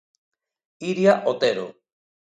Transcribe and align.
Iria 0.87 1.13
Otero. 1.33 1.67